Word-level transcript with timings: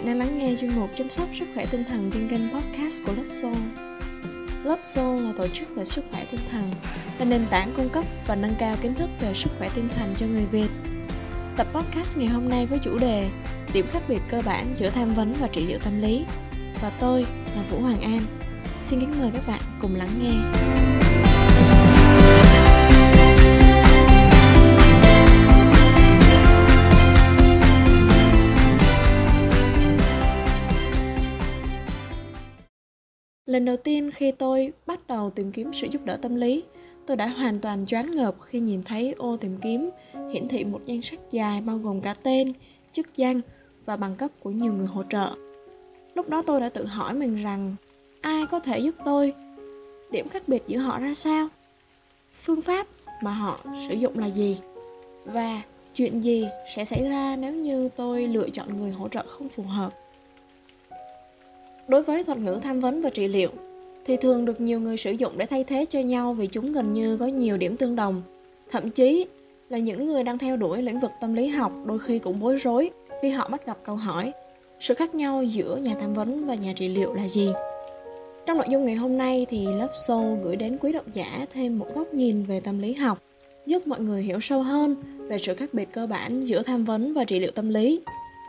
bạn 0.00 0.06
đang 0.06 0.18
lắng 0.18 0.38
nghe 0.38 0.54
chuyên 0.60 0.74
mục 0.74 0.90
chăm 0.96 1.10
sóc 1.10 1.28
sức 1.38 1.44
khỏe 1.54 1.66
tinh 1.70 1.84
thần 1.84 2.10
trên 2.14 2.28
kênh 2.28 2.50
podcast 2.50 3.02
của 3.06 3.12
Lớp 3.12 3.22
Soul. 3.28 3.56
Lớp 4.64 4.78
Soul 4.82 5.20
là 5.20 5.32
tổ 5.36 5.46
chức 5.48 5.76
về 5.76 5.84
sức 5.84 6.04
khỏe 6.10 6.24
tinh 6.30 6.40
thần, 6.50 6.70
là 7.18 7.24
nền 7.24 7.46
tảng 7.50 7.72
cung 7.76 7.88
cấp 7.88 8.04
và 8.26 8.34
nâng 8.34 8.54
cao 8.58 8.76
kiến 8.82 8.94
thức 8.94 9.10
về 9.20 9.34
sức 9.34 9.50
khỏe 9.58 9.68
tinh 9.74 9.88
thần 9.96 10.14
cho 10.16 10.26
người 10.26 10.44
Việt. 10.50 10.68
Tập 11.56 11.66
podcast 11.74 12.18
ngày 12.18 12.28
hôm 12.28 12.48
nay 12.48 12.66
với 12.66 12.78
chủ 12.78 12.98
đề 12.98 13.30
Điểm 13.72 13.86
khác 13.92 14.02
biệt 14.08 14.20
cơ 14.28 14.42
bản 14.46 14.66
giữa 14.74 14.90
tham 14.90 15.14
vấn 15.14 15.34
và 15.40 15.48
trị 15.48 15.66
liệu 15.66 15.78
tâm 15.78 16.00
lý. 16.00 16.24
Và 16.80 16.90
tôi 17.00 17.26
là 17.56 17.62
Vũ 17.70 17.80
Hoàng 17.80 18.00
An. 18.00 18.20
Xin 18.82 19.00
kính 19.00 19.14
mời 19.20 19.30
các 19.34 19.42
bạn 19.46 19.60
cùng 19.80 19.96
lắng 19.96 20.10
nghe. 20.22 20.32
Lần 33.46 33.64
đầu 33.64 33.76
tiên 33.76 34.10
khi 34.10 34.32
tôi 34.32 34.72
bắt 34.86 35.00
đầu 35.08 35.30
tìm 35.30 35.52
kiếm 35.52 35.72
sự 35.72 35.86
giúp 35.90 36.04
đỡ 36.04 36.16
tâm 36.16 36.34
lý, 36.34 36.62
tôi 37.06 37.16
đã 37.16 37.26
hoàn 37.26 37.60
toàn 37.60 37.86
choáng 37.86 38.14
ngợp 38.14 38.34
khi 38.40 38.60
nhìn 38.60 38.82
thấy 38.82 39.14
ô 39.18 39.36
tìm 39.36 39.56
kiếm 39.62 39.90
hiển 40.32 40.48
thị 40.48 40.64
một 40.64 40.80
danh 40.86 41.02
sách 41.02 41.20
dài 41.30 41.60
bao 41.60 41.78
gồm 41.78 42.00
cả 42.00 42.14
tên, 42.14 42.52
chức 42.92 43.16
danh 43.16 43.40
và 43.84 43.96
bằng 43.96 44.16
cấp 44.16 44.30
của 44.42 44.50
nhiều 44.50 44.72
người 44.72 44.86
hỗ 44.86 45.02
trợ. 45.10 45.30
Lúc 46.14 46.28
đó 46.28 46.42
tôi 46.42 46.60
đã 46.60 46.68
tự 46.68 46.84
hỏi 46.84 47.14
mình 47.14 47.42
rằng 47.42 47.74
ai 48.20 48.46
có 48.50 48.60
thể 48.60 48.78
giúp 48.78 48.94
tôi? 49.04 49.34
Điểm 50.10 50.28
khác 50.28 50.48
biệt 50.48 50.62
giữa 50.66 50.78
họ 50.78 50.98
ra 50.98 51.14
sao? 51.14 51.48
Phương 52.42 52.60
pháp 52.60 52.86
mà 53.22 53.32
họ 53.32 53.60
sử 53.88 53.94
dụng 53.94 54.18
là 54.18 54.26
gì? 54.26 54.58
Và 55.24 55.62
chuyện 55.94 56.20
gì 56.24 56.48
sẽ 56.76 56.84
xảy 56.84 57.08
ra 57.08 57.36
nếu 57.36 57.54
như 57.54 57.88
tôi 57.96 58.28
lựa 58.28 58.48
chọn 58.48 58.78
người 58.78 58.90
hỗ 58.90 59.08
trợ 59.08 59.24
không 59.26 59.48
phù 59.48 59.62
hợp? 59.62 59.94
Đối 61.90 62.02
với 62.02 62.24
thuật 62.24 62.38
ngữ 62.38 62.58
tham 62.62 62.80
vấn 62.80 63.02
và 63.02 63.10
trị 63.10 63.28
liệu 63.28 63.50
thì 64.04 64.16
thường 64.16 64.44
được 64.44 64.60
nhiều 64.60 64.80
người 64.80 64.96
sử 64.96 65.10
dụng 65.10 65.32
để 65.36 65.46
thay 65.46 65.64
thế 65.64 65.84
cho 65.84 66.00
nhau 66.00 66.32
vì 66.32 66.46
chúng 66.46 66.72
gần 66.72 66.92
như 66.92 67.16
có 67.16 67.26
nhiều 67.26 67.56
điểm 67.56 67.76
tương 67.76 67.96
đồng. 67.96 68.22
Thậm 68.70 68.90
chí 68.90 69.26
là 69.68 69.78
những 69.78 70.06
người 70.06 70.24
đang 70.24 70.38
theo 70.38 70.56
đuổi 70.56 70.82
lĩnh 70.82 71.00
vực 71.00 71.10
tâm 71.20 71.34
lý 71.34 71.48
học 71.48 71.72
đôi 71.86 71.98
khi 71.98 72.18
cũng 72.18 72.40
bối 72.40 72.56
rối 72.56 72.90
khi 73.22 73.30
họ 73.30 73.48
bắt 73.48 73.66
gặp 73.66 73.78
câu 73.84 73.96
hỏi 73.96 74.32
sự 74.80 74.94
khác 74.94 75.14
nhau 75.14 75.42
giữa 75.42 75.76
nhà 75.76 75.94
tham 76.00 76.14
vấn 76.14 76.46
và 76.46 76.54
nhà 76.54 76.72
trị 76.76 76.88
liệu 76.88 77.14
là 77.14 77.28
gì? 77.28 77.52
Trong 78.46 78.56
nội 78.56 78.66
dung 78.70 78.84
ngày 78.84 78.94
hôm 78.94 79.18
nay 79.18 79.46
thì 79.48 79.66
Love 79.66 79.92
show 79.92 80.42
gửi 80.42 80.56
đến 80.56 80.78
quý 80.80 80.92
độc 80.92 81.04
giả 81.12 81.46
thêm 81.52 81.78
một 81.78 81.86
góc 81.94 82.14
nhìn 82.14 82.44
về 82.44 82.60
tâm 82.60 82.78
lý 82.78 82.94
học, 82.94 83.22
giúp 83.66 83.86
mọi 83.86 84.00
người 84.00 84.22
hiểu 84.22 84.40
sâu 84.40 84.62
hơn 84.62 84.96
về 85.18 85.38
sự 85.38 85.54
khác 85.54 85.74
biệt 85.74 85.88
cơ 85.92 86.06
bản 86.06 86.46
giữa 86.46 86.62
tham 86.62 86.84
vấn 86.84 87.14
và 87.14 87.24
trị 87.24 87.38
liệu 87.38 87.50
tâm 87.50 87.68
lý, 87.68 88.00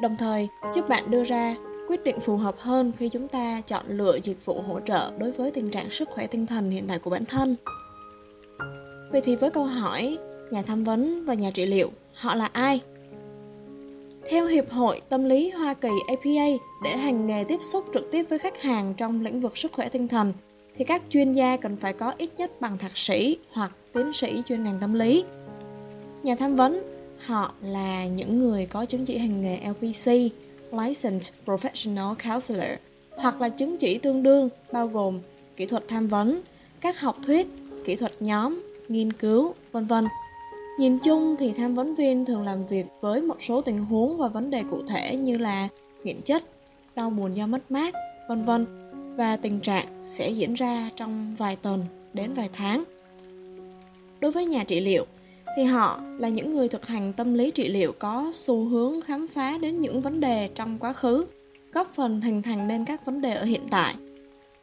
đồng 0.01 0.15
thời 0.19 0.47
giúp 0.73 0.89
bạn 0.89 1.11
đưa 1.11 1.23
ra 1.23 1.55
quyết 1.87 2.03
định 2.03 2.19
phù 2.19 2.37
hợp 2.37 2.55
hơn 2.57 2.91
khi 2.97 3.09
chúng 3.09 3.27
ta 3.27 3.61
chọn 3.61 3.85
lựa 3.87 4.19
dịch 4.23 4.45
vụ 4.45 4.61
hỗ 4.61 4.79
trợ 4.79 5.11
đối 5.17 5.31
với 5.31 5.51
tình 5.51 5.71
trạng 5.71 5.89
sức 5.89 6.09
khỏe 6.09 6.27
tinh 6.27 6.45
thần 6.45 6.71
hiện 6.71 6.87
tại 6.87 6.99
của 6.99 7.09
bản 7.09 7.25
thân. 7.25 7.55
Vậy 9.11 9.21
thì 9.23 9.35
với 9.35 9.51
câu 9.51 9.63
hỏi 9.63 10.17
nhà 10.51 10.61
tham 10.61 10.83
vấn 10.83 11.25
và 11.25 11.33
nhà 11.33 11.51
trị 11.51 11.65
liệu, 11.65 11.91
họ 12.13 12.35
là 12.35 12.45
ai? 12.45 12.81
Theo 14.29 14.45
Hiệp 14.47 14.69
hội 14.71 15.01
Tâm 15.09 15.23
lý 15.23 15.49
Hoa 15.49 15.73
Kỳ 15.73 15.89
APA 16.07 16.65
để 16.83 16.97
hành 16.97 17.27
nghề 17.27 17.43
tiếp 17.43 17.59
xúc 17.63 17.85
trực 17.93 18.11
tiếp 18.11 18.23
với 18.29 18.39
khách 18.39 18.61
hàng 18.61 18.93
trong 18.97 19.21
lĩnh 19.21 19.41
vực 19.41 19.57
sức 19.57 19.71
khỏe 19.71 19.89
tinh 19.89 20.07
thần 20.07 20.33
thì 20.75 20.85
các 20.85 21.01
chuyên 21.09 21.33
gia 21.33 21.57
cần 21.57 21.77
phải 21.77 21.93
có 21.93 22.13
ít 22.17 22.29
nhất 22.37 22.61
bằng 22.61 22.77
thạc 22.77 22.97
sĩ 22.97 23.37
hoặc 23.51 23.71
tiến 23.93 24.13
sĩ 24.13 24.41
chuyên 24.47 24.63
ngành 24.63 24.77
tâm 24.81 24.93
lý. 24.93 25.25
Nhà 26.23 26.35
tham 26.35 26.55
vấn, 26.55 26.83
họ 27.25 27.53
là 27.61 28.05
những 28.05 28.39
người 28.39 28.65
có 28.65 28.85
chứng 28.85 29.05
chỉ 29.05 29.17
hành 29.17 29.41
nghề 29.41 29.57
LPC 29.57 30.11
Licensed 30.71 31.33
Professional 31.45 32.15
Counselor 32.15 32.79
hoặc 33.17 33.41
là 33.41 33.49
chứng 33.49 33.77
chỉ 33.77 33.97
tương 33.97 34.23
đương 34.23 34.49
bao 34.71 34.87
gồm 34.87 35.19
kỹ 35.55 35.65
thuật 35.65 35.87
tham 35.87 36.07
vấn, 36.07 36.41
các 36.81 36.99
học 36.99 37.17
thuyết, 37.25 37.47
kỹ 37.85 37.95
thuật 37.95 38.21
nhóm, 38.21 38.61
nghiên 38.87 39.13
cứu, 39.13 39.53
vân 39.71 39.85
vân. 39.85 40.07
Nhìn 40.79 40.99
chung 40.99 41.35
thì 41.39 41.53
tham 41.53 41.75
vấn 41.75 41.95
viên 41.95 42.25
thường 42.25 42.43
làm 42.43 42.65
việc 42.67 42.85
với 43.01 43.21
một 43.21 43.41
số 43.41 43.61
tình 43.61 43.85
huống 43.85 44.17
và 44.17 44.27
vấn 44.27 44.49
đề 44.49 44.63
cụ 44.69 44.81
thể 44.87 45.15
như 45.15 45.37
là 45.37 45.67
nghiện 46.03 46.21
chất, 46.21 46.43
đau 46.95 47.09
buồn 47.09 47.35
do 47.35 47.47
mất 47.47 47.71
mát, 47.71 47.93
vân 48.29 48.45
vân 48.45 48.65
và 49.15 49.37
tình 49.37 49.59
trạng 49.59 49.85
sẽ 50.03 50.29
diễn 50.29 50.53
ra 50.53 50.89
trong 50.95 51.35
vài 51.35 51.55
tuần 51.55 51.85
đến 52.13 52.33
vài 52.33 52.49
tháng. 52.53 52.83
Đối 54.19 54.31
với 54.31 54.45
nhà 54.45 54.63
trị 54.63 54.79
liệu, 54.79 55.05
thì 55.55 55.63
họ 55.63 56.01
là 56.17 56.29
những 56.29 56.53
người 56.53 56.67
thực 56.67 56.87
hành 56.87 57.13
tâm 57.13 57.33
lý 57.33 57.51
trị 57.51 57.67
liệu 57.69 57.91
có 57.91 58.31
xu 58.33 58.65
hướng 58.65 59.01
khám 59.01 59.27
phá 59.27 59.57
đến 59.57 59.79
những 59.79 60.01
vấn 60.01 60.19
đề 60.19 60.49
trong 60.55 60.79
quá 60.79 60.93
khứ, 60.93 61.25
góp 61.73 61.93
phần 61.93 62.21
hình 62.21 62.41
thành 62.41 62.67
nên 62.67 62.85
các 62.85 63.05
vấn 63.05 63.21
đề 63.21 63.33
ở 63.33 63.43
hiện 63.43 63.61
tại. 63.69 63.95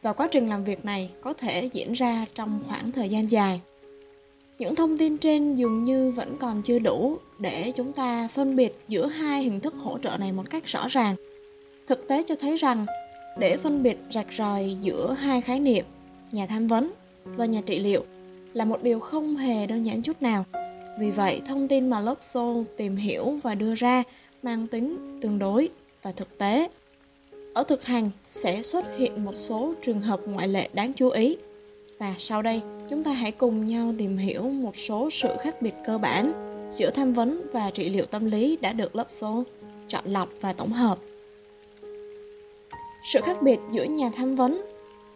Và 0.03 0.13
quá 0.13 0.29
trình 0.31 0.49
làm 0.49 0.65
việc 0.65 0.85
này 0.85 1.11
có 1.21 1.33
thể 1.33 1.71
diễn 1.73 1.93
ra 1.93 2.27
trong 2.35 2.61
khoảng 2.69 2.93
thời 2.93 3.09
gian 3.09 3.31
dài. 3.31 3.61
Những 4.59 4.75
thông 4.75 4.99
tin 4.99 5.19
trên 5.19 5.55
dường 5.55 5.85
như 5.85 6.11
vẫn 6.11 6.37
còn 6.41 6.63
chưa 6.63 6.79
đủ 6.79 7.17
để 7.39 7.73
chúng 7.75 7.93
ta 7.93 8.29
phân 8.29 8.57
biệt 8.57 8.79
giữa 8.89 9.07
hai 9.07 9.43
hình 9.43 9.61
thức 9.61 9.75
hỗ 9.75 9.99
trợ 9.99 10.17
này 10.17 10.33
một 10.33 10.51
cách 10.51 10.67
rõ 10.67 10.87
ràng. 10.89 11.17
Thực 11.87 12.09
tế 12.09 12.23
cho 12.23 12.35
thấy 12.41 12.57
rằng, 12.57 12.87
để 13.39 13.57
phân 13.57 13.83
biệt 13.83 13.99
rạch 14.11 14.33
ròi 14.39 14.77
giữa 14.81 15.13
hai 15.13 15.41
khái 15.41 15.61
niệm, 15.61 15.85
nhà 16.31 16.47
tham 16.47 16.67
vấn 16.67 16.93
và 17.25 17.47
nhà 17.47 17.61
trị 17.67 17.79
liệu, 17.79 18.05
là 18.55 18.65
một 18.65 18.83
điều 18.83 19.01
không 19.01 19.37
hề 19.37 19.67
đơn 19.67 19.83
giản 19.83 20.03
chút 20.03 20.23
nào 20.23 20.45
vì 20.99 21.11
vậy, 21.11 21.43
thông 21.47 21.69
tin 21.69 21.91
mà 21.91 22.01
lớp 22.01 22.15
Soul 22.21 22.65
tìm 22.77 22.97
hiểu 22.97 23.39
và 23.43 23.55
đưa 23.55 23.75
ra 23.75 24.03
mang 24.43 24.67
tính 24.67 25.19
tương 25.23 25.39
đối 25.39 25.69
và 26.03 26.13
thực 26.13 26.39
tế. 26.39 26.69
Ở 27.55 27.63
thực 27.63 27.85
hành 27.85 28.11
sẽ 28.27 28.63
xuất 28.63 28.85
hiện 28.97 29.25
một 29.25 29.35
số 29.35 29.75
trường 29.83 30.01
hợp 30.01 30.21
ngoại 30.27 30.49
lệ 30.49 30.69
đáng 30.73 30.93
chú 30.93 31.09
ý. 31.09 31.37
Và 31.99 32.15
sau 32.19 32.43
đây, 32.43 32.61
chúng 32.91 33.05
ta 33.05 33.13
hãy 33.13 33.33
cùng 33.33 33.67
nhau 33.67 33.95
tìm 33.99 34.17
hiểu 34.17 34.43
một 34.43 34.77
số 34.77 35.11
sự 35.13 35.29
khác 35.41 35.63
biệt 35.63 35.75
cơ 35.87 35.99
bản 35.99 36.33
giữa 36.71 36.91
tham 36.91 37.13
vấn 37.13 37.43
và 37.53 37.71
trị 37.71 37.89
liệu 37.89 38.05
tâm 38.05 38.25
lý 38.25 38.57
đã 38.61 38.73
được 38.73 38.97
lớp 38.97 39.07
số 39.09 39.45
chọn 39.89 40.05
lọc 40.07 40.29
và 40.41 40.53
tổng 40.53 40.73
hợp. 40.73 40.99
Sự 43.13 43.21
khác 43.25 43.43
biệt 43.43 43.59
giữa 43.71 43.85
nhà 43.85 44.11
tham 44.17 44.37
vấn 44.37 44.65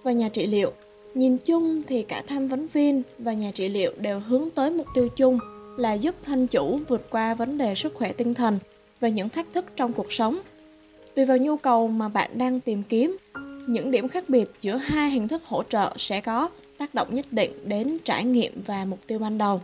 và 0.03 0.13
nhà 0.13 0.29
trị 0.29 0.47
liệu 0.47 0.73
Nhìn 1.15 1.39
chung 1.39 1.83
thì 1.87 2.03
cả 2.03 2.23
tham 2.27 2.49
vấn 2.49 2.67
viên 2.67 3.03
và 3.19 3.33
nhà 3.33 3.51
trị 3.55 3.69
liệu 3.69 3.93
đều 3.97 4.21
hướng 4.21 4.51
tới 4.51 4.71
mục 4.71 4.87
tiêu 4.95 5.09
chung 5.17 5.39
là 5.77 5.93
giúp 5.93 6.15
thân 6.23 6.47
chủ 6.47 6.81
vượt 6.89 7.11
qua 7.11 7.35
vấn 7.35 7.59
đề 7.59 7.75
sức 7.75 7.95
khỏe 7.95 8.13
tinh 8.13 8.35
thần 8.35 8.59
và 9.01 9.09
những 9.09 9.29
thách 9.29 9.53
thức 9.53 9.65
trong 9.77 9.93
cuộc 9.93 10.13
sống. 10.13 10.39
Tùy 11.15 11.25
vào 11.25 11.37
nhu 11.37 11.57
cầu 11.57 11.89
mà 11.89 12.09
bạn 12.09 12.31
đang 12.39 12.61
tìm 12.61 12.83
kiếm, 12.83 13.17
những 13.67 13.91
điểm 13.91 14.09
khác 14.09 14.29
biệt 14.29 14.51
giữa 14.61 14.77
hai 14.77 15.11
hình 15.11 15.29
thức 15.29 15.43
hỗ 15.45 15.63
trợ 15.63 15.93
sẽ 15.97 16.21
có 16.21 16.49
tác 16.79 16.95
động 16.95 17.15
nhất 17.15 17.27
định 17.33 17.69
đến 17.69 17.99
trải 18.05 18.25
nghiệm 18.25 18.63
và 18.67 18.85
mục 18.85 18.99
tiêu 19.07 19.19
ban 19.19 19.39
đầu. 19.39 19.61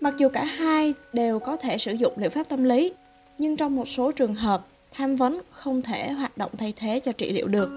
Mặc 0.00 0.14
dù 0.18 0.28
cả 0.28 0.44
hai 0.44 0.94
đều 1.12 1.38
có 1.38 1.56
thể 1.56 1.78
sử 1.78 1.92
dụng 1.92 2.12
liệu 2.16 2.30
pháp 2.30 2.48
tâm 2.48 2.64
lý, 2.64 2.92
nhưng 3.38 3.56
trong 3.56 3.76
một 3.76 3.88
số 3.88 4.12
trường 4.12 4.34
hợp, 4.34 4.66
tham 4.92 5.16
vấn 5.16 5.40
không 5.50 5.82
thể 5.82 6.10
hoạt 6.12 6.38
động 6.38 6.50
thay 6.58 6.72
thế 6.76 7.00
cho 7.00 7.12
trị 7.12 7.32
liệu 7.32 7.46
được. 7.46 7.70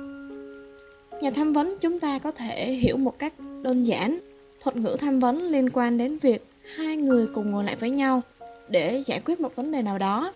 Nhà 1.22 1.32
tham 1.32 1.54
vấn 1.54 1.78
chúng 1.80 2.00
ta 2.00 2.20
có 2.20 2.32
thể 2.32 2.74
hiểu 2.74 2.98
một 2.98 3.20
cách 3.20 3.34
đơn 3.62 3.84
giản, 3.84 4.20
thuật 4.60 4.76
ngữ 4.76 4.96
tham 5.00 5.20
vấn 5.20 5.44
liên 5.44 5.70
quan 5.70 5.98
đến 5.98 6.18
việc 6.18 6.48
hai 6.76 6.98
người 6.98 7.28
cùng 7.28 7.52
ngồi 7.52 7.64
lại 7.64 7.76
với 7.76 7.90
nhau 7.90 8.22
để 8.70 9.02
giải 9.06 9.22
quyết 9.26 9.40
một 9.40 9.56
vấn 9.56 9.72
đề 9.72 9.82
nào 9.82 9.98
đó. 9.98 10.34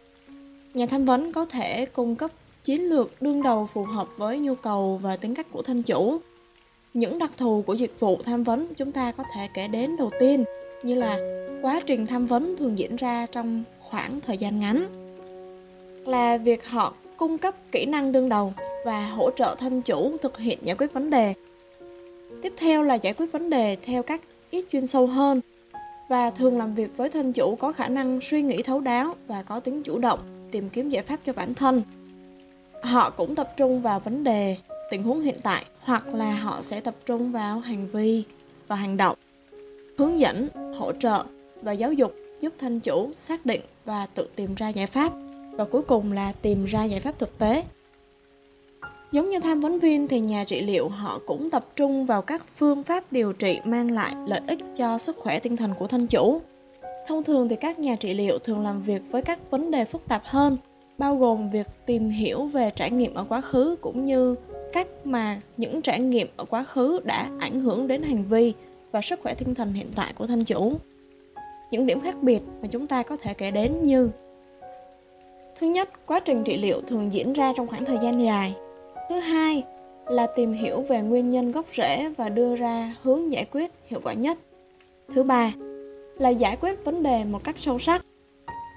Nhà 0.74 0.86
tham 0.86 1.06
vấn 1.06 1.34
có 1.34 1.46
thể 1.46 1.86
cung 1.86 2.16
cấp 2.16 2.32
chiến 2.64 2.82
lược 2.82 3.22
đương 3.22 3.44
đầu 3.44 3.66
phù 3.66 3.84
hợp 3.84 4.08
với 4.18 4.40
nhu 4.40 4.56
cầu 4.56 5.00
và 5.04 5.16
tính 5.16 5.36
cách 5.36 5.48
của 5.52 5.62
thân 5.62 5.84
chủ. 5.84 6.20
Những 6.94 7.20
đặc 7.20 7.32
thù 7.38 7.64
của 7.68 7.74
dịch 7.74 8.00
vụ 8.00 8.20
tham 8.24 8.44
vấn 8.44 8.74
chúng 8.76 8.92
ta 8.92 9.12
có 9.12 9.24
thể 9.36 9.48
kể 9.54 9.68
đến 9.68 9.98
đầu 9.98 10.12
tiên, 10.20 10.44
như 10.84 10.96
là 10.96 11.18
quá 11.62 11.82
trình 11.86 12.08
tham 12.08 12.26
vấn 12.26 12.58
thường 12.58 12.78
diễn 12.78 12.96
ra 12.96 13.26
trong 13.26 13.64
khoảng 13.80 14.20
thời 14.22 14.38
gian 14.38 14.60
ngắn, 14.60 14.86
là 16.06 16.38
việc 16.38 16.68
họ 16.68 16.94
cung 17.18 17.38
cấp 17.38 17.56
kỹ 17.72 17.86
năng 17.86 18.12
đương 18.12 18.30
đầu 18.30 18.54
và 18.86 19.08
hỗ 19.08 19.32
trợ 19.32 19.56
thân 19.60 19.82
chủ 19.82 20.18
thực 20.22 20.38
hiện 20.38 20.60
giải 20.62 20.76
quyết 20.80 20.94
vấn 20.94 21.10
đề. 21.10 21.34
Tiếp 22.42 22.54
theo 22.58 22.84
là 22.84 22.96
giải 22.96 23.14
quyết 23.14 23.32
vấn 23.32 23.50
đề 23.50 23.78
theo 23.82 24.04
các 24.04 24.22
ít 24.52 24.66
chuyên 24.72 24.88
sâu 24.88 25.08
hơn 25.08 25.42
và 26.12 26.30
thường 26.30 26.58
làm 26.58 26.76
việc 26.76 26.98
với 26.98 27.10
thân 27.10 27.34
chủ 27.34 27.56
có 27.56 27.72
khả 27.72 27.88
năng 27.88 28.22
suy 28.22 28.42
nghĩ 28.42 28.64
thấu 28.64 28.80
đáo 28.80 29.16
và 29.28 29.44
có 29.44 29.60
tính 29.60 29.84
chủ 29.84 30.00
động, 30.00 30.20
tìm 30.52 30.70
kiếm 30.70 30.90
giải 30.90 31.04
pháp 31.04 31.20
cho 31.26 31.34
bản 31.34 31.54
thân. 31.54 31.84
Họ 32.84 33.10
cũng 33.10 33.36
tập 33.36 33.54
trung 33.58 33.82
vào 33.82 34.00
vấn 34.00 34.24
đề, 34.24 34.58
tình 34.90 35.04
huống 35.04 35.22
hiện 35.22 35.40
tại, 35.44 35.66
hoặc 35.80 36.08
là 36.08 36.32
họ 36.32 36.62
sẽ 36.62 36.80
tập 36.80 36.96
trung 37.06 37.32
vào 37.32 37.60
hành 37.60 37.88
vi 37.88 38.24
và 38.68 38.76
hành 38.76 38.98
động. 38.98 39.18
Hướng 39.98 40.20
dẫn, 40.20 40.48
hỗ 40.78 40.92
trợ 40.92 41.26
và 41.62 41.72
giáo 41.72 41.94
dục 41.94 42.16
giúp 42.40 42.54
thân 42.58 42.80
chủ 42.80 43.12
xác 43.16 43.46
định 43.46 43.62
và 43.86 44.06
tự 44.06 44.30
tìm 44.36 44.56
ra 44.56 44.70
giải 44.70 44.88
pháp. 44.88 45.12
Và 45.52 45.66
cuối 45.66 45.82
cùng 45.82 46.12
là 46.12 46.34
tìm 46.42 46.66
ra 46.66 46.84
giải 46.84 47.00
pháp 47.00 47.20
thực 47.20 47.38
tế. 47.38 47.64
Giống 49.12 49.30
như 49.30 49.40
tham 49.40 49.60
vấn 49.60 49.80
viên 49.80 50.08
thì 50.08 50.20
nhà 50.20 50.44
trị 50.44 50.62
liệu 50.62 50.90
họ 50.90 51.20
cũng 51.26 51.50
tập 51.50 51.66
trung 51.76 52.06
vào 52.06 52.22
các 52.22 52.46
phương 52.56 52.84
pháp 52.84 53.14
điều 53.14 53.34
trị 53.34 53.60
mang 53.66 53.92
lại 53.92 54.16
lợi 54.26 54.42
ích 54.48 54.60
cho 54.76 54.98
sức 54.98 55.18
khỏe 55.18 55.40
tinh 55.40 55.58
thần 55.58 55.74
của 55.80 55.88
thân 55.88 56.08
chủ. 56.08 56.42
Thông 57.08 57.24
thường 57.24 57.50
thì 57.50 57.56
các 57.56 57.80
nhà 57.80 57.96
trị 57.96 58.14
liệu 58.14 58.40
thường 58.40 58.64
làm 58.64 58.82
việc 58.82 59.02
với 59.12 59.22
các 59.22 59.52
vấn 59.52 59.72
đề 59.72 59.86
phức 59.86 60.08
tạp 60.08 60.22
hơn 60.26 60.58
bao 60.98 61.16
gồm 61.16 61.50
việc 61.50 61.68
tìm 61.86 62.10
hiểu 62.10 62.44
về 62.44 62.72
trải 62.76 62.92
nghiệm 62.92 63.14
ở 63.14 63.24
quá 63.30 63.42
khứ 63.42 63.76
cũng 63.82 64.06
như 64.06 64.36
cách 64.74 64.88
mà 65.04 65.42
những 65.58 65.82
trải 65.82 66.00
nghiệm 66.00 66.28
ở 66.38 66.46
quá 66.46 66.64
khứ 66.64 67.00
đã 67.04 67.30
ảnh 67.40 67.62
hưởng 67.62 67.88
đến 67.88 68.04
hành 68.04 68.24
vi 68.24 68.54
và 68.92 69.02
sức 69.02 69.20
khỏe 69.24 69.34
tinh 69.34 69.56
thần 69.56 69.74
hiện 69.74 69.88
tại 69.96 70.14
của 70.18 70.26
thân 70.28 70.46
chủ. 70.46 70.74
Những 71.72 71.86
điểm 71.86 72.00
khác 72.00 72.16
biệt 72.22 72.42
mà 72.62 72.68
chúng 72.68 72.88
ta 72.88 73.04
có 73.04 73.18
thể 73.18 73.34
kể 73.34 73.52
đến 73.52 73.84
như 73.84 74.10
Thứ 75.60 75.68
nhất, 75.68 75.90
quá 76.06 76.20
trình 76.20 76.44
trị 76.44 76.58
liệu 76.58 76.82
thường 76.82 77.12
diễn 77.12 77.34
ra 77.34 77.54
trong 77.58 77.68
khoảng 77.68 77.86
thời 77.86 77.98
gian 77.98 78.22
dài. 78.22 78.56
Thứ 79.12 79.20
hai 79.20 79.64
là 80.08 80.28
tìm 80.28 80.54
hiểu 80.54 80.82
về 80.82 81.02
nguyên 81.02 81.30
nhân 81.30 81.52
gốc 81.52 81.66
rễ 81.74 82.10
và 82.18 82.30
đưa 82.30 82.56
ra 82.56 82.96
hướng 83.04 83.32
giải 83.32 83.46
quyết 83.52 83.72
hiệu 83.88 84.00
quả 84.04 84.14
nhất. 84.14 84.38
Thứ 85.14 85.24
ba 85.24 85.54
là 86.18 86.30
giải 86.30 86.58
quyết 86.62 86.86
vấn 86.86 87.04
đề 87.04 87.26
một 87.26 87.44
cách 87.44 87.56
sâu 87.60 87.80
sắc. 87.80 88.06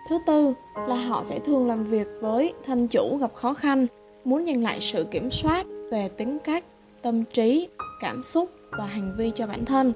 Thứ 0.09 0.19
tư 0.27 0.55
là 0.89 0.97
họ 0.97 1.23
sẽ 1.23 1.39
thường 1.39 1.69
làm 1.69 1.85
việc 1.85 2.07
với 2.21 2.53
thân 2.65 2.89
chủ 2.89 3.17
gặp 3.17 3.35
khó 3.35 3.55
khăn, 3.55 3.87
muốn 4.25 4.47
giành 4.47 4.63
lại 4.63 4.79
sự 4.81 5.07
kiểm 5.11 5.31
soát 5.31 5.67
về 5.91 6.09
tính 6.09 6.39
cách, 6.39 6.65
tâm 7.03 7.25
trí, 7.25 7.69
cảm 8.01 8.23
xúc 8.23 8.51
và 8.71 8.85
hành 8.85 9.15
vi 9.19 9.31
cho 9.35 9.47
bản 9.47 9.65
thân. 9.65 9.93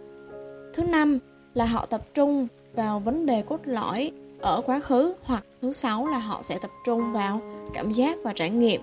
Thứ 0.75 0.85
năm 0.85 1.19
là 1.55 1.64
họ 1.64 1.87
tập 1.87 2.14
trung 2.14 2.49
vào 2.75 2.99
vấn 2.99 3.26
đề 3.26 3.43
cốt 3.43 3.61
lõi 3.64 4.12
ở 4.40 4.61
quá 4.67 4.81
khứ 4.81 5.14
hoặc 5.23 5.44
thứ 5.62 5.73
sáu 5.73 6.06
là 6.06 6.19
họ 6.19 6.43
sẽ 6.43 6.58
tập 6.62 6.70
trung 6.87 7.12
vào 7.12 7.40
cảm 7.75 7.90
giác 7.90 8.19
và 8.23 8.32
trải 8.32 8.50
nghiệm. 8.50 8.81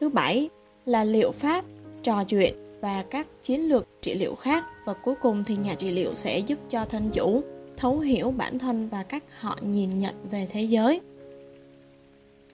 Thứ 0.00 0.08
bảy 0.08 0.48
là 0.86 1.04
liệu 1.04 1.30
pháp, 1.30 1.64
trò 2.02 2.24
chuyện 2.24 2.54
và 2.80 3.04
các 3.10 3.26
chiến 3.42 3.60
lược 3.60 3.88
trị 4.02 4.14
liệu 4.14 4.34
khác. 4.34 4.64
Và 4.84 4.94
cuối 4.94 5.14
cùng 5.22 5.44
thì 5.46 5.56
nhà 5.56 5.74
trị 5.74 5.90
liệu 5.90 6.14
sẽ 6.14 6.38
giúp 6.38 6.58
cho 6.68 6.84
thân 6.84 7.10
chủ 7.12 7.42
thấu 7.76 7.98
hiểu 7.98 8.30
bản 8.30 8.58
thân 8.58 8.88
và 8.88 9.02
cách 9.02 9.24
họ 9.40 9.58
nhìn 9.62 9.98
nhận 9.98 10.14
về 10.30 10.46
thế 10.50 10.62
giới. 10.62 11.00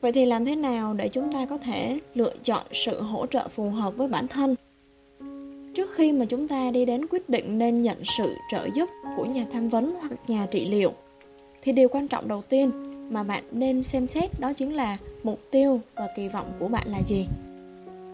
Vậy 0.00 0.12
thì 0.12 0.26
làm 0.26 0.44
thế 0.44 0.56
nào 0.56 0.94
để 0.94 1.08
chúng 1.08 1.32
ta 1.32 1.46
có 1.46 1.58
thể 1.58 2.00
lựa 2.14 2.32
chọn 2.42 2.66
sự 2.72 3.02
hỗ 3.02 3.26
trợ 3.26 3.48
phù 3.48 3.70
hợp 3.70 3.96
với 3.96 4.08
bản 4.08 4.28
thân? 4.28 4.54
Trước 5.74 5.90
khi 5.94 6.12
mà 6.12 6.24
chúng 6.24 6.48
ta 6.48 6.70
đi 6.70 6.84
đến 6.84 7.06
quyết 7.06 7.28
định 7.28 7.58
nên 7.58 7.74
nhận 7.74 8.04
sự 8.04 8.34
trợ 8.50 8.68
giúp 8.74 8.90
của 9.16 9.24
nhà 9.24 9.46
tham 9.52 9.68
vấn 9.68 9.94
hoặc 10.00 10.12
nhà 10.26 10.46
trị 10.46 10.66
liệu 10.66 10.92
thì 11.62 11.72
điều 11.72 11.88
quan 11.88 12.08
trọng 12.08 12.28
đầu 12.28 12.42
tiên 12.42 12.70
mà 13.12 13.22
bạn 13.22 13.44
nên 13.52 13.82
xem 13.82 14.08
xét 14.08 14.40
đó 14.40 14.52
chính 14.52 14.74
là 14.74 14.96
mục 15.22 15.40
tiêu 15.50 15.80
và 15.94 16.08
kỳ 16.16 16.28
vọng 16.28 16.52
của 16.58 16.68
bạn 16.68 16.88
là 16.88 17.02
gì 17.06 17.26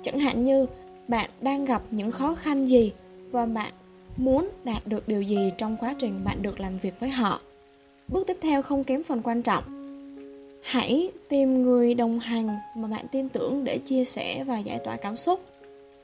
chẳng 0.03 0.21
hạn 0.21 0.45
như, 0.45 0.67
bạn 1.09 1.31
đang 1.41 1.65
gặp 1.65 1.83
những 1.91 2.11
khó 2.11 2.35
khăn 2.35 2.67
gì 2.67 2.93
và 3.31 3.47
bạn 3.47 3.73
muốn 4.17 4.49
đạt 4.65 4.87
được 4.87 5.09
điều 5.09 5.23
gì 5.23 5.53
trong 5.59 5.77
quá 5.81 5.95
trình 5.99 6.21
bạn 6.25 6.43
được 6.43 6.61
làm 6.61 6.79
việc 6.79 7.01
với 7.01 7.11
họ. 7.11 7.41
Bước 8.09 8.27
tiếp 8.27 8.37
theo 8.41 8.63
không 8.63 8.85
kém 8.85 9.03
phần 9.03 9.23
quan 9.23 9.43
trọng. 9.43 9.65
Hãy 10.63 11.11
tìm 11.29 11.63
người 11.63 11.95
đồng 11.95 12.19
hành 12.19 12.59
mà 12.77 12.89
bạn 12.89 13.07
tin 13.13 13.29
tưởng 13.29 13.65
để 13.65 13.79
chia 13.79 14.05
sẻ 14.05 14.45
và 14.45 14.59
giải 14.59 14.79
tỏa 14.85 14.97
cảm 14.97 15.17
xúc. 15.17 15.41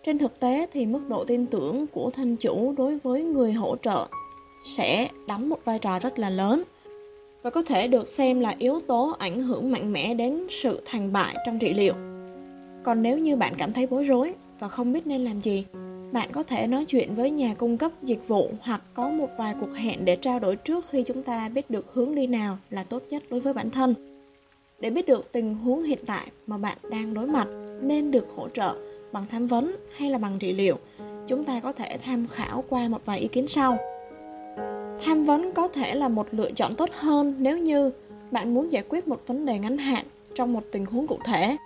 Trên 0.05 0.19
thực 0.19 0.41
tế 0.41 0.67
thì 0.73 0.87
mức 0.87 1.09
độ 1.09 1.25
tin 1.25 1.47
tưởng 1.47 1.87
của 1.87 2.11
thân 2.11 2.37
chủ 2.37 2.75
đối 2.77 2.99
với 2.99 3.25
người 3.25 3.53
hỗ 3.53 3.77
trợ 3.77 4.07
sẽ 4.67 5.09
đóng 5.29 5.49
một 5.49 5.59
vai 5.65 5.79
trò 5.79 5.99
rất 5.99 6.19
là 6.19 6.31
lớn 6.31 6.63
và 7.43 7.51
có 7.51 7.63
thể 7.63 7.89
được 7.89 8.09
xem 8.09 8.41
là 8.41 8.55
yếu 8.59 8.81
tố 8.81 9.17
ảnh 9.19 9.41
hưởng 9.41 9.73
mạnh 9.73 9.93
mẽ 9.93 10.15
đến 10.15 10.47
sự 10.51 10.83
thành 10.85 11.13
bại 11.13 11.37
trong 11.47 11.59
trị 11.59 11.75
liệu 11.75 11.95
còn 12.87 13.03
nếu 13.03 13.19
như 13.19 13.37
bạn 13.37 13.55
cảm 13.59 13.73
thấy 13.73 13.87
bối 13.87 14.05
rối 14.05 14.35
và 14.59 14.69
không 14.69 14.93
biết 14.93 15.07
nên 15.07 15.21
làm 15.21 15.41
gì, 15.41 15.65
bạn 16.13 16.29
có 16.33 16.43
thể 16.43 16.67
nói 16.67 16.85
chuyện 16.85 17.15
với 17.15 17.31
nhà 17.31 17.55
cung 17.55 17.79
cấp 17.79 17.93
dịch 18.03 18.29
vụ 18.29 18.51
hoặc 18.61 18.83
có 18.95 19.09
một 19.09 19.29
vài 19.39 19.55
cuộc 19.61 19.75
hẹn 19.75 20.05
để 20.05 20.17
trao 20.17 20.39
đổi 20.39 20.57
trước 20.57 20.85
khi 20.91 21.03
chúng 21.03 21.23
ta 21.23 21.49
biết 21.49 21.71
được 21.71 21.87
hướng 21.93 22.15
đi 22.15 22.27
nào 22.27 22.59
là 22.71 22.85
tốt 22.85 23.03
nhất 23.11 23.23
đối 23.31 23.41
với 23.41 23.53
bản 23.53 23.71
thân. 23.71 23.95
Để 24.81 24.91
biết 24.91 25.07
được 25.07 25.33
tình 25.33 25.55
huống 25.55 25.83
hiện 25.83 25.99
tại 26.07 26.27
mà 26.47 26.59
bạn 26.59 26.79
đang 26.91 27.15
đối 27.15 27.27
mặt, 27.27 27.47
nên 27.83 28.11
được 28.11 28.27
hỗ 28.37 28.49
trợ 28.49 28.77
bằng 29.13 29.27
tham 29.31 29.47
vấn 29.47 29.77
hay 29.97 30.11
là 30.11 30.19
bằng 30.19 30.39
trị 30.39 30.53
liệu. 30.53 30.79
Chúng 31.27 31.45
ta 31.45 31.61
có 31.61 31.73
thể 31.73 31.99
tham 31.99 32.27
khảo 32.27 32.65
qua 32.69 32.89
một 32.89 33.03
vài 33.05 33.19
ý 33.19 33.29
kiến 33.29 33.49
sau. 33.49 33.79
Tham 35.01 35.25
vấn 35.25 35.53
có 35.53 35.69
thể 35.69 35.95
là 35.95 36.09
một 36.09 36.27
lựa 36.31 36.51
chọn 36.51 36.75
tốt 36.75 36.91
hơn 36.93 37.35
nếu 37.39 37.59
như 37.59 37.91
bạn 38.31 38.55
muốn 38.55 38.73
giải 38.73 38.85
quyết 38.89 39.09
một 39.09 39.23
vấn 39.27 39.47
đề 39.47 39.59
ngắn 39.59 39.79
hạn 39.79 40.05
trong 40.37 40.53
một 40.53 40.63
tình 40.73 40.85
huống 40.87 41.07
cụ 41.07 41.19
thể? 41.25 41.57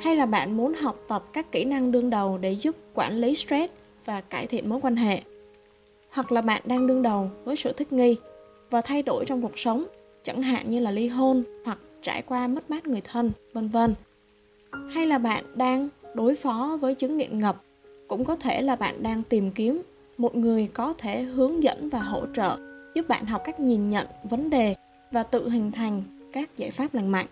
Hay 0.00 0.16
là 0.16 0.26
bạn 0.26 0.56
muốn 0.56 0.74
học 0.74 0.96
tập 1.08 1.24
các 1.32 1.52
kỹ 1.52 1.64
năng 1.64 1.92
đương 1.92 2.10
đầu 2.10 2.38
để 2.38 2.56
giúp 2.56 2.76
quản 2.94 3.16
lý 3.16 3.34
stress 3.34 3.72
và 4.04 4.20
cải 4.20 4.46
thiện 4.46 4.68
mối 4.68 4.80
quan 4.82 4.96
hệ? 4.96 5.20
Hoặc 6.10 6.32
là 6.32 6.40
bạn 6.40 6.62
đang 6.64 6.86
đương 6.86 7.02
đầu 7.02 7.30
với 7.44 7.56
sự 7.56 7.72
thích 7.72 7.92
nghi 7.92 8.16
và 8.70 8.80
thay 8.80 9.02
đổi 9.02 9.24
trong 9.26 9.42
cuộc 9.42 9.58
sống, 9.58 9.84
chẳng 10.22 10.42
hạn 10.42 10.70
như 10.70 10.80
là 10.80 10.90
ly 10.90 11.08
hôn 11.08 11.42
hoặc 11.64 11.78
trải 12.02 12.22
qua 12.22 12.46
mất 12.46 12.70
mát 12.70 12.86
người 12.86 13.00
thân, 13.04 13.32
vân 13.52 13.68
vân. 13.68 13.94
Hay 14.90 15.06
là 15.06 15.18
bạn 15.18 15.44
đang 15.54 15.88
đối 16.14 16.34
phó 16.34 16.78
với 16.80 16.94
chứng 16.94 17.18
nghiện 17.18 17.38
ngập, 17.38 17.62
cũng 18.08 18.24
có 18.24 18.36
thể 18.36 18.62
là 18.62 18.76
bạn 18.76 19.02
đang 19.02 19.22
tìm 19.22 19.50
kiếm 19.50 19.82
một 20.18 20.34
người 20.34 20.68
có 20.74 20.92
thể 20.98 21.22
hướng 21.22 21.62
dẫn 21.62 21.88
và 21.88 21.98
hỗ 21.98 22.26
trợ 22.34 22.56
giúp 22.94 23.08
bạn 23.08 23.26
học 23.26 23.42
cách 23.44 23.60
nhìn 23.60 23.88
nhận 23.88 24.06
vấn 24.30 24.50
đề 24.50 24.74
và 25.12 25.22
tự 25.22 25.48
hình 25.48 25.72
thành 25.72 26.02
các 26.32 26.56
giải 26.56 26.70
pháp 26.70 26.94
lành 26.94 27.08
mạnh 27.08 27.26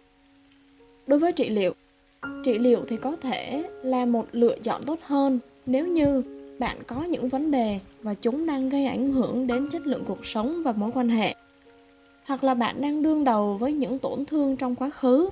đối 1.09 1.19
với 1.19 1.33
trị 1.33 1.49
liệu 1.49 1.75
trị 2.45 2.59
liệu 2.59 2.85
thì 2.89 2.97
có 2.97 3.17
thể 3.17 3.65
là 3.83 4.07
một 4.07 4.27
lựa 4.33 4.59
chọn 4.59 4.83
tốt 4.83 4.99
hơn 5.03 5.39
nếu 5.67 5.87
như 5.87 6.23
bạn 6.59 6.77
có 6.87 7.03
những 7.03 7.29
vấn 7.29 7.51
đề 7.51 7.81
và 8.03 8.15
chúng 8.15 8.47
đang 8.47 8.69
gây 8.69 8.87
ảnh 8.87 9.13
hưởng 9.13 9.47
đến 9.47 9.71
chất 9.71 9.87
lượng 9.87 10.05
cuộc 10.07 10.27
sống 10.27 10.63
và 10.63 10.73
mối 10.73 10.91
quan 10.95 11.09
hệ. 11.09 11.35
Hoặc 12.27 12.45
là 12.45 12.55
bạn 12.55 12.81
đang 12.81 13.03
đương 13.03 13.25
đầu 13.25 13.55
với 13.55 13.73
những 13.73 13.99
tổn 13.99 14.25
thương 14.25 14.57
trong 14.57 14.75
quá 14.75 14.91
khứ, 14.91 15.29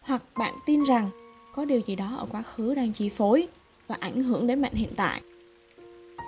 hoặc 0.00 0.22
bạn 0.36 0.54
tin 0.66 0.84
rằng 0.84 1.10
có 1.54 1.64
điều 1.64 1.80
gì 1.86 1.96
đó 1.96 2.16
ở 2.18 2.26
quá 2.32 2.42
khứ 2.42 2.74
đang 2.74 2.92
chi 2.92 3.08
phối 3.08 3.48
và 3.86 3.96
ảnh 4.00 4.22
hưởng 4.22 4.46
đến 4.46 4.62
bạn 4.62 4.72
hiện 4.74 4.90
tại. 4.96 5.20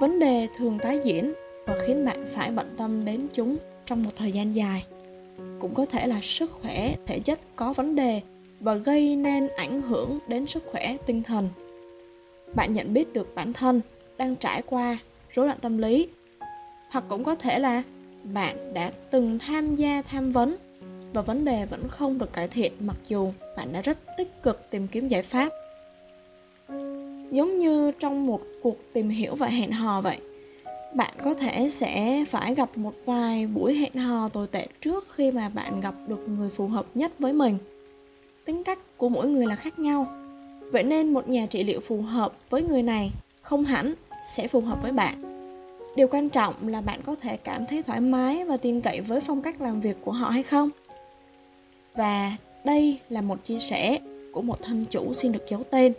Vấn 0.01 0.19
đề 0.19 0.49
thường 0.57 0.79
tái 0.83 1.01
diễn 1.05 1.33
và 1.67 1.79
khiến 1.87 2.05
bạn 2.05 2.29
phải 2.35 2.51
bận 2.51 2.75
tâm 2.77 3.05
đến 3.05 3.27
chúng 3.33 3.57
trong 3.87 4.03
một 4.03 4.11
thời 4.17 4.33
gian 4.33 4.57
dài. 4.57 4.85
Cũng 5.61 5.75
có 5.75 5.85
thể 5.85 6.07
là 6.07 6.21
sức 6.23 6.51
khỏe, 6.53 6.95
thể 7.07 7.19
chất 7.19 7.41
có 7.57 7.73
vấn 7.73 7.95
đề 7.95 8.21
và 8.61 8.75
gây 8.75 9.17
nên 9.17 9.49
ảnh 9.49 9.83
hưởng 9.83 10.19
đến 10.29 10.47
sức 10.47 10.63
khỏe 10.67 10.97
tinh 11.07 11.23
thần. 11.23 11.49
Bạn 12.55 12.73
nhận 12.73 12.93
biết 12.93 13.13
được 13.13 13.35
bản 13.35 13.53
thân 13.53 13.81
đang 14.17 14.37
trải 14.37 14.63
qua 14.67 14.99
rối 15.31 15.47
loạn 15.47 15.59
tâm 15.61 15.79
lý, 15.79 16.09
hoặc 16.91 17.05
cũng 17.09 17.25
có 17.25 17.35
thể 17.35 17.59
là 17.59 17.83
bạn 18.23 18.75
đã 18.75 18.93
từng 19.11 19.39
tham 19.39 19.77
gia 19.77 20.03
tham 20.03 20.33
vấn 20.33 20.57
và 21.13 21.23
vấn 21.23 21.45
đề 21.45 21.67
vẫn 21.67 21.89
không 21.89 22.19
được 22.19 22.33
cải 22.33 22.49
thiện 22.49 22.73
mặc 22.81 22.97
dù 23.09 23.33
bạn 23.57 23.73
đã 23.73 23.81
rất 23.81 23.99
tích 24.17 24.43
cực 24.43 24.71
tìm 24.71 24.89
kiếm 24.89 25.09
giải 25.09 25.23
pháp. 25.23 25.49
Giống 27.31 27.59
như 27.59 27.93
trong 27.99 28.27
một 28.27 28.41
cuộc 28.63 28.77
tìm 28.93 29.09
hiểu 29.09 29.35
và 29.35 29.47
hẹn 29.47 29.73
hò 29.73 30.01
vậy, 30.01 30.19
bạn 30.95 31.15
có 31.25 31.35
thể 31.35 31.69
sẽ 31.69 32.25
phải 32.29 32.55
gặp 32.55 32.79
một 32.79 32.95
vài 33.05 33.47
buổi 33.47 33.75
hẹn 33.75 33.93
hò 33.95 34.29
tồi 34.29 34.47
tệ 34.47 34.67
trước 34.81 35.07
khi 35.15 35.33
mà 35.33 35.49
bạn 35.49 35.81
gặp 35.81 35.95
được 36.07 36.29
người 36.29 36.51
phù 36.51 36.67
hợp 36.67 36.87
nhất 36.95 37.13
với 37.19 37.33
mình 37.33 37.59
tính 38.49 38.65
cách 38.65 38.79
của 38.97 39.09
mỗi 39.09 39.27
người 39.27 39.47
là 39.47 39.57
khác 39.57 39.79
nhau 39.79 40.07
vậy 40.73 40.83
nên 40.83 41.13
một 41.13 41.29
nhà 41.29 41.47
trị 41.47 41.65
liệu 41.65 41.81
phù 41.81 42.03
hợp 42.03 42.33
với 42.51 42.63
người 42.63 42.83
này 42.83 43.11
không 43.43 43.65
hẳn 43.65 43.95
sẽ 44.29 44.49
phù 44.49 44.61
hợp 44.61 44.83
với 44.83 44.93
bạn 44.93 45.15
điều 45.97 46.09
quan 46.09 46.29
trọng 46.29 46.69
là 46.69 46.81
bạn 46.81 47.01
có 47.07 47.15
thể 47.15 47.37
cảm 47.37 47.67
thấy 47.67 47.83
thoải 47.83 48.01
mái 48.01 48.45
và 48.45 48.57
tin 48.57 48.81
cậy 48.81 49.01
với 49.01 49.21
phong 49.21 49.43
cách 49.43 49.61
làm 49.61 49.81
việc 49.81 49.97
của 50.05 50.13
họ 50.13 50.29
hay 50.31 50.43
không 50.43 50.71
và 51.97 52.33
đây 52.65 52.99
là 53.09 53.21
một 53.21 53.45
chia 53.45 53.59
sẻ 53.59 53.99
của 54.33 54.43
một 54.43 54.63
thân 54.63 54.85
chủ 54.91 55.13
xin 55.13 55.33
được 55.33 55.49
giấu 55.49 55.63
tên 55.71 55.93